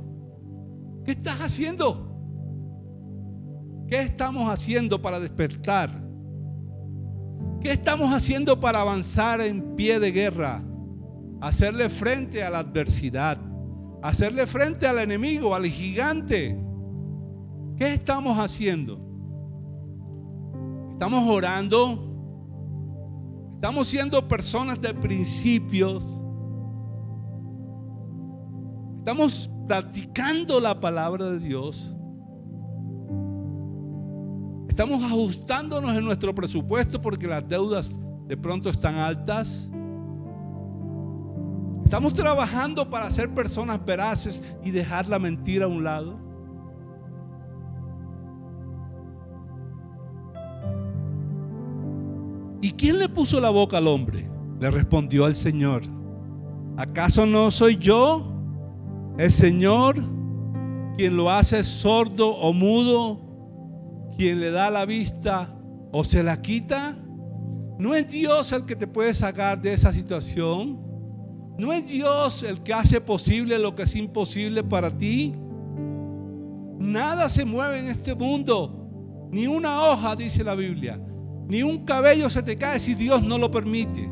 [1.06, 2.10] ¿Qué estás haciendo?
[3.88, 6.02] ¿Qué estamos haciendo para despertar?
[7.62, 10.64] ¿Qué estamos haciendo para avanzar en pie de guerra?
[11.42, 13.38] Hacerle frente a la adversidad,
[14.02, 16.58] hacerle frente al enemigo, al gigante.
[17.78, 19.00] ¿Qué estamos haciendo?
[20.94, 22.14] Estamos orando,
[23.56, 26.23] estamos siendo personas de principios,
[29.04, 31.94] estamos practicando la palabra de Dios.
[34.70, 39.70] Estamos ajustándonos en nuestro presupuesto porque las deudas de pronto están altas.
[41.84, 46.18] Estamos trabajando para ser personas veraces y dejar la mentira a un lado.
[52.62, 54.32] ¿Y quién le puso la boca al hombre?
[54.62, 55.82] Le respondió al Señor.
[56.78, 58.33] ¿Acaso no soy yo,
[59.18, 59.96] el Señor,
[60.98, 63.24] quien lo hace sordo o mudo
[64.18, 65.54] quien le da la vista
[65.92, 66.98] o se la quita.
[67.80, 70.80] No es Dios el que te puede sacar de esa situación.
[71.58, 75.34] No es Dios el que hace posible lo que es imposible para ti.
[76.80, 79.30] Nada se mueve en este mundo.
[79.32, 81.00] Ni una hoja, dice la Biblia.
[81.48, 84.10] Ni un cabello se te cae si Dios no lo permite.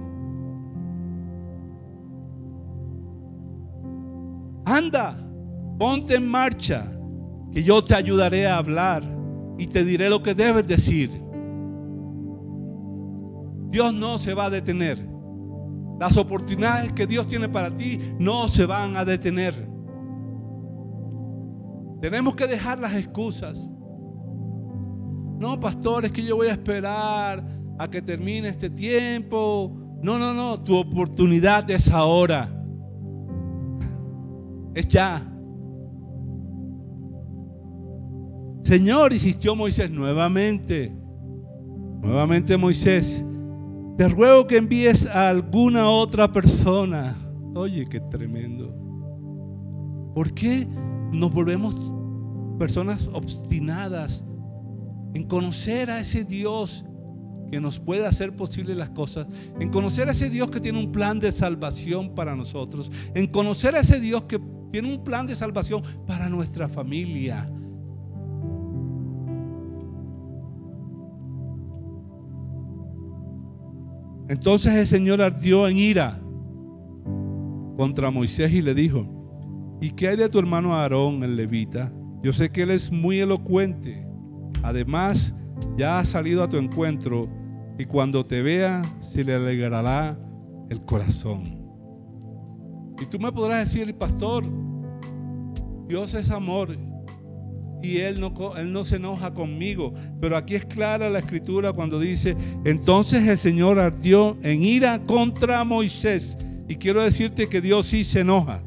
[4.72, 5.18] Anda,
[5.78, 6.90] ponte en marcha,
[7.52, 9.04] que yo te ayudaré a hablar
[9.58, 11.12] y te diré lo que debes decir.
[13.70, 15.06] Dios no se va a detener.
[16.00, 19.54] Las oportunidades que Dios tiene para ti no se van a detener.
[22.02, 23.70] Tenemos que dejar las excusas.
[25.38, 27.46] No, pastor, es que yo voy a esperar
[27.78, 30.00] a que termine este tiempo.
[30.02, 32.61] No, no, no, tu oportunidad es ahora.
[34.74, 35.28] Es ya.
[38.64, 40.96] Señor, insistió Moisés nuevamente.
[42.02, 43.24] Nuevamente Moisés,
[43.98, 47.16] te ruego que envíes a alguna otra persona.
[47.54, 48.74] Oye, qué tremendo.
[50.16, 50.68] ¿Por qué
[51.12, 51.76] nos volvemos
[52.58, 54.24] personas obstinadas
[55.14, 56.86] en conocer a ese Dios
[57.52, 59.28] que nos puede hacer posible las cosas,
[59.60, 63.76] en conocer a ese Dios que tiene un plan de salvación para nosotros, en conocer
[63.76, 64.40] a ese Dios que
[64.72, 67.50] tiene un plan de salvación para nuestra familia.
[74.30, 76.22] Entonces el Señor ardió en ira
[77.76, 79.06] contra Moisés y le dijo,
[79.82, 81.92] ¿y qué hay de tu hermano Aarón, el levita?
[82.24, 84.08] Yo sé que él es muy elocuente.
[84.64, 85.34] Además,
[85.76, 87.28] ya ha salido a tu encuentro
[87.78, 90.18] y cuando te vea se le alegrará
[90.70, 91.61] el corazón.
[93.02, 94.46] Y tú me podrás decir, pastor,
[95.88, 96.78] Dios es amor
[97.84, 99.94] y él no, él no se enoja conmigo.
[100.20, 105.64] Pero aquí es clara la escritura cuando dice, entonces el Señor ardió en ira contra
[105.64, 106.38] Moisés.
[106.68, 108.64] Y quiero decirte que Dios sí se enoja.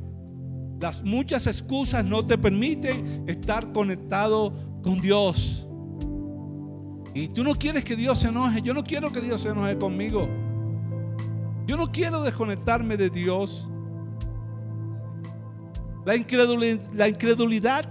[0.81, 5.66] Las muchas excusas no te permiten estar conectado con Dios.
[7.14, 8.61] Y tú no quieres que Dios se enoje.
[8.61, 10.29] Yo no quiero que Dios se enoje conmigo.
[11.66, 13.70] Yo no quiero desconectarme de Dios.
[16.05, 17.87] La incredulidad,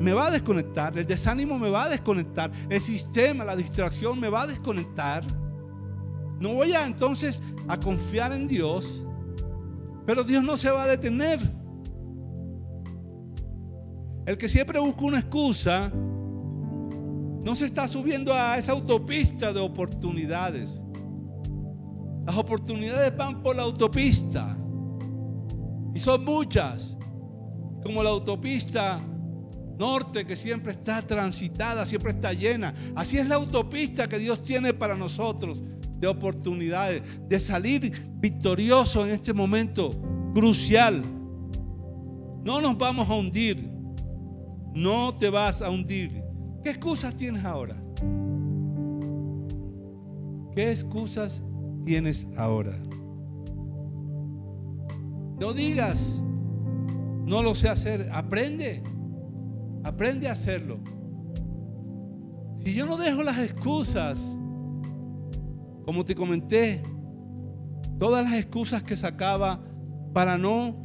[0.00, 0.96] me va a desconectar.
[0.98, 2.50] El desánimo me va a desconectar.
[2.68, 5.24] El sistema, la distracción me va a desconectar.
[6.38, 9.04] No voy a entonces a confiar en Dios.
[10.04, 11.40] Pero Dios no se va a detener.
[14.26, 20.82] El que siempre busca una excusa no se está subiendo a esa autopista de oportunidades.
[22.26, 24.56] Las oportunidades van por la autopista.
[25.94, 26.96] Y son muchas.
[27.84, 29.00] Como la autopista
[29.78, 32.74] norte que siempre está transitada, siempre está llena.
[32.94, 35.62] Así es la autopista que Dios tiene para nosotros
[35.98, 39.90] de oportunidades, de salir victorioso en este momento
[40.34, 41.02] crucial.
[42.42, 43.70] No nos vamos a hundir.
[44.74, 46.22] No te vas a hundir.
[46.62, 47.76] ¿Qué excusas tienes ahora?
[50.54, 51.42] ¿Qué excusas
[51.84, 52.76] tienes ahora?
[55.38, 56.22] No digas,
[57.24, 58.82] no lo sé hacer, aprende,
[59.84, 60.80] aprende a hacerlo.
[62.58, 64.36] Si yo no dejo las excusas,
[65.84, 66.82] como te comenté,
[67.98, 69.60] todas las excusas que sacaba
[70.12, 70.80] para no,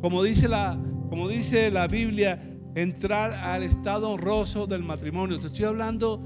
[0.00, 2.40] como dice la, como dice la Biblia,
[2.74, 5.38] entrar al estado honroso del matrimonio.
[5.38, 6.22] Te estoy hablando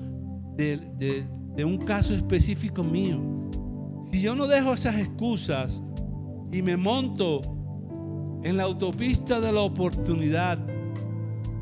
[0.57, 3.21] de, un caso específico mío.
[4.11, 5.83] Si yo no dejo esas excusas
[6.51, 7.41] y me monto
[8.43, 10.59] en la autopista de la oportunidad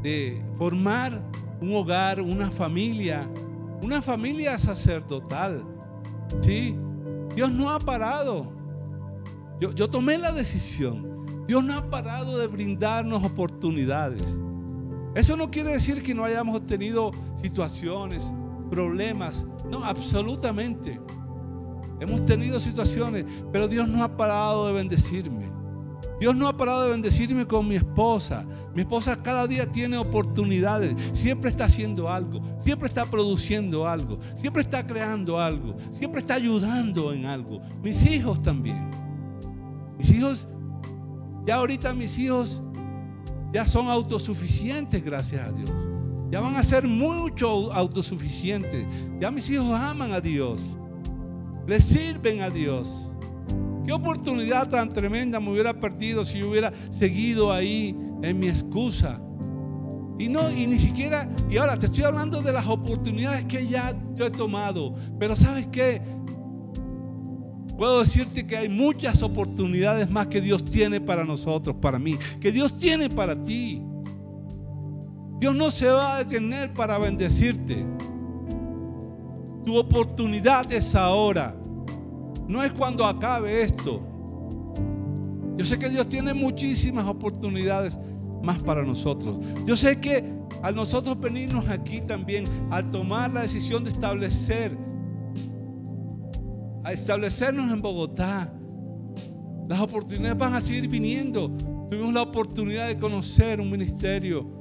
[0.03, 1.23] de formar
[1.61, 3.29] un hogar, una familia,
[3.83, 5.63] una familia sacerdotal.
[6.41, 6.75] ¿sí?
[7.35, 8.53] Dios no ha parado.
[9.61, 11.47] Yo, yo tomé la decisión.
[11.47, 14.41] Dios no ha parado de brindarnos oportunidades.
[15.15, 17.11] Eso no quiere decir que no hayamos tenido
[17.43, 18.33] situaciones,
[18.71, 19.45] problemas.
[19.69, 21.01] No, absolutamente.
[21.99, 25.60] Hemos tenido situaciones, pero Dios no ha parado de bendecirme.
[26.21, 28.45] Dios no ha parado de bendecirme con mi esposa.
[28.75, 30.95] Mi esposa cada día tiene oportunidades.
[31.15, 32.43] Siempre está haciendo algo.
[32.61, 34.21] Siempre está produciendo algo.
[34.35, 35.77] Siempre está creando algo.
[35.91, 37.63] Siempre está ayudando en algo.
[37.83, 38.91] Mis hijos también.
[39.97, 40.47] Mis hijos,
[41.47, 42.63] ya ahorita mis hijos
[43.53, 45.71] ya son autosuficientes, gracias a Dios.
[46.31, 48.87] Ya van a ser mucho autosuficientes.
[49.19, 50.77] Ya mis hijos aman a Dios.
[51.67, 53.10] Les sirven a Dios.
[53.91, 59.21] Qué oportunidad tan tremenda me hubiera perdido si yo hubiera seguido ahí en mi excusa.
[60.17, 63.93] Y no, y ni siquiera, y ahora te estoy hablando de las oportunidades que ya
[64.15, 64.95] yo he tomado.
[65.19, 66.01] Pero ¿sabes qué?
[67.77, 72.53] Puedo decirte que hay muchas oportunidades más que Dios tiene para nosotros, para mí, que
[72.53, 73.83] Dios tiene para ti.
[75.41, 77.85] Dios no se va a detener para bendecirte.
[79.67, 81.60] Tu oportunidad es ahora.
[82.51, 84.03] No es cuando acabe esto.
[85.57, 87.97] Yo sé que Dios tiene muchísimas oportunidades
[88.43, 89.39] más para nosotros.
[89.65, 90.25] Yo sé que
[90.61, 94.77] al nosotros venirnos aquí también, al tomar la decisión de establecer
[96.83, 98.53] a establecernos en Bogotá.
[99.69, 101.53] Las oportunidades van a seguir viniendo.
[101.89, 104.59] Tuvimos la oportunidad de conocer un ministerio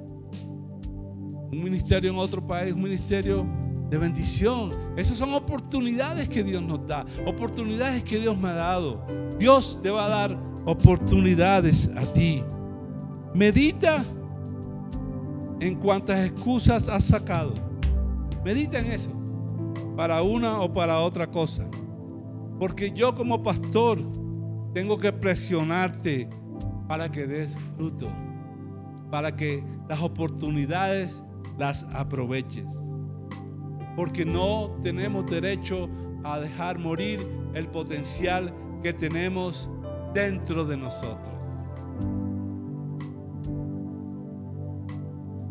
[1.52, 3.48] un ministerio en otro país, un ministerio
[3.90, 4.72] de bendición.
[4.96, 9.06] Esas son oportunidades que Dios nos da, oportunidades que Dios me ha dado.
[9.38, 12.44] Dios te va a dar oportunidades a ti.
[13.34, 14.04] Medita
[15.60, 17.54] en cuántas excusas has sacado.
[18.44, 19.10] Medita en eso,
[19.96, 21.68] para una o para otra cosa.
[22.60, 24.00] Porque yo como pastor
[24.74, 26.30] tengo que presionarte
[26.88, 28.10] para que des fruto,
[29.10, 31.24] para que las oportunidades
[31.58, 32.66] las aproveches.
[34.00, 35.89] Porque no tenemos derecho
[36.24, 37.20] a dejar morir
[37.54, 39.70] el potencial que tenemos
[40.14, 41.36] dentro de nosotros.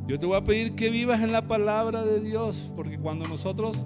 [0.07, 3.85] Yo te voy a pedir que vivas en la palabra de Dios, porque cuando nosotros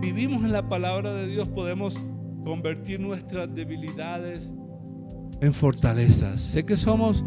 [0.00, 2.00] vivimos en la palabra de Dios podemos
[2.42, 4.52] convertir nuestras debilidades
[5.40, 6.42] en fortalezas.
[6.42, 7.22] Sé que somos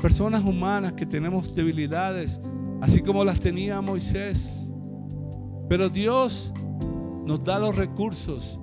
[0.00, 2.40] personas humanas que tenemos debilidades,
[2.80, 4.69] así como las tenía Moisés.
[5.70, 6.52] Pero Dios
[7.24, 8.58] nos da los recursos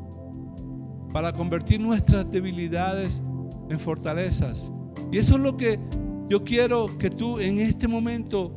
[1.13, 3.23] para convertir nuestras debilidades
[3.69, 4.69] en fortalezas.
[5.09, 5.79] Y eso es lo que
[6.27, 8.51] yo quiero que tú en este momento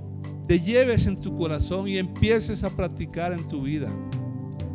[0.48, 3.88] te lleves en tu corazón y empieces a practicar en tu vida.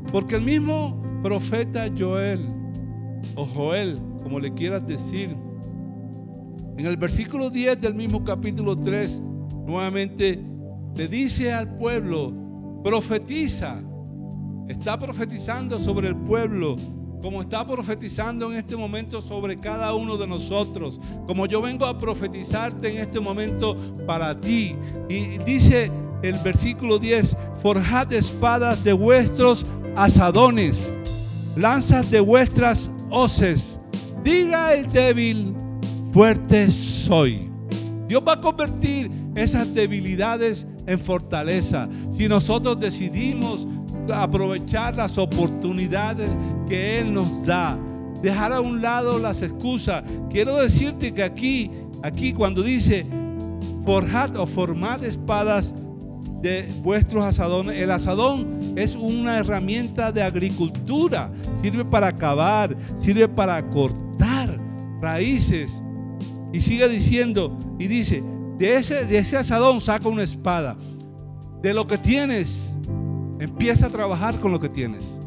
[0.10, 2.40] Porque el mismo profeta Joel,
[3.36, 5.36] o Joel, como le quieras decir,
[6.78, 9.22] en el versículo 10 del mismo capítulo 3,
[9.68, 10.42] nuevamente
[10.96, 12.45] le dice al pueblo,
[12.86, 13.82] profetiza,
[14.68, 16.76] está profetizando sobre el pueblo
[17.20, 21.98] como está profetizando en este momento sobre cada uno de nosotros, como yo vengo a
[21.98, 23.76] profetizarte en este momento
[24.06, 24.76] para ti.
[25.10, 29.66] Y dice el versículo 10, forjad espadas de vuestros
[29.96, 30.94] asadones,
[31.56, 33.80] lanzas de vuestras hoces.
[34.24, 35.56] Diga el débil,
[36.14, 37.50] fuerte soy.
[38.08, 41.90] Dios va a convertir esas debilidades en fortaleza.
[42.12, 43.68] Si nosotros decidimos
[44.14, 46.36] aprovechar las oportunidades
[46.68, 47.78] que Él nos da.
[48.22, 50.04] Dejar a un lado las excusas.
[50.30, 51.72] Quiero decirte que aquí,
[52.04, 53.06] aquí cuando dice
[53.86, 55.74] forjad o formad espadas
[56.42, 61.32] de vuestros asadones, el asadón es una herramienta de agricultura.
[61.62, 64.60] Sirve para cavar, sirve para cortar
[65.02, 65.72] raíces.
[66.52, 68.24] Y sigue diciendo, y dice,
[68.58, 70.78] de ese, de ese asadón saca una espada.
[71.62, 72.76] De lo que tienes,
[73.40, 75.20] empieza a trabajar con lo que tienes.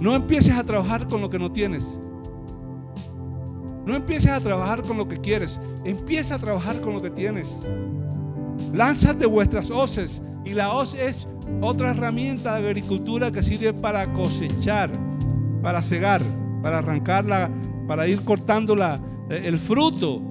[0.00, 1.98] No empieces a trabajar con lo que no tienes.
[3.84, 5.60] No empieces a trabajar con lo que quieres.
[5.84, 7.56] Empieza a trabajar con lo que tienes.
[8.72, 10.22] Lánzate vuestras hoces.
[10.44, 11.26] Y la hoz es
[11.60, 14.90] otra herramienta de agricultura que sirve para cosechar,
[15.62, 16.22] para cegar,
[16.62, 17.50] para arrancarla,
[17.86, 19.00] para ir cortando la,
[19.30, 20.22] el fruto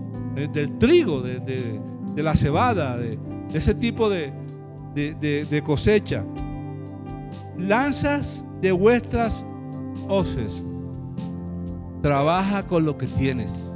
[0.54, 1.82] del trigo, de,
[2.16, 3.18] la cebada, de,
[3.54, 4.34] ese tipo de,
[4.94, 6.26] de cosecha.
[7.58, 9.46] Lanzas de vuestras
[10.08, 10.64] hoces.
[12.02, 13.74] Trabaja con lo que tienes.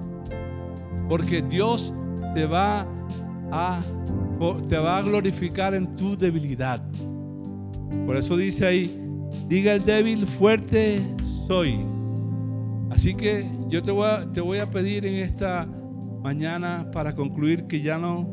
[1.09, 1.93] Porque Dios
[2.33, 2.87] se va
[3.51, 3.81] a
[4.69, 6.81] te va a glorificar en tu debilidad.
[8.05, 9.03] Por eso dice ahí,
[9.47, 10.99] diga el débil, fuerte
[11.47, 11.79] soy.
[12.89, 15.67] Así que yo te voy a pedir en esta
[16.21, 18.23] mañana para concluir que ya no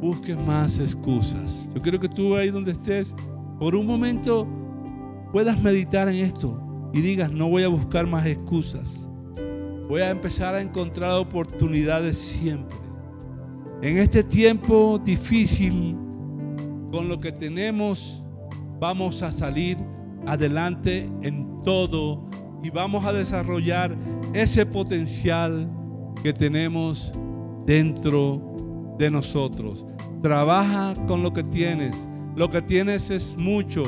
[0.00, 1.68] busques más excusas.
[1.74, 3.14] Yo quiero que tú ahí donde estés,
[3.58, 4.46] por un momento
[5.32, 6.60] puedas meditar en esto
[6.92, 9.08] y digas, no voy a buscar más excusas.
[9.88, 12.76] Voy a empezar a encontrar oportunidades siempre.
[13.82, 15.96] En este tiempo difícil,
[16.90, 18.24] con lo que tenemos,
[18.78, 19.76] vamos a salir
[20.26, 22.28] adelante en todo
[22.62, 23.96] y vamos a desarrollar
[24.32, 25.68] ese potencial
[26.22, 27.12] que tenemos
[27.66, 29.86] dentro de nosotros.
[30.22, 32.08] Trabaja con lo que tienes.
[32.36, 33.82] Lo que tienes es mucho.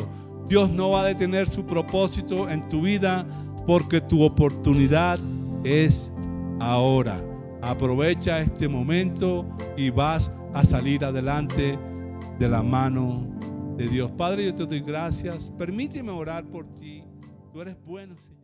[0.48, 3.26] Dios no va a detener su propósito en tu vida
[3.66, 5.18] porque tu oportunidad
[5.64, 6.12] es
[6.60, 7.20] ahora.
[7.62, 9.46] Aprovecha este momento
[9.76, 11.78] y vas a salir adelante
[12.38, 13.26] de la mano
[13.76, 14.10] de Dios.
[14.12, 15.52] Padre, yo te doy gracias.
[15.58, 17.02] Permíteme orar por ti.
[17.52, 18.35] Tú eres bueno, Señor.